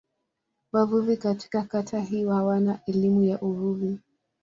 Wavuvi 0.71 1.17
katika 1.17 1.63
kata 1.63 1.99
hii 1.99 2.25
hawana 2.25 2.79
elimu 2.85 3.23
ya 3.23 3.39
uvuvi. 3.41 3.99